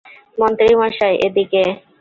মন্ত্রী 0.37 0.73
মশাই, 0.79 1.13
এদিকে! 1.27 1.63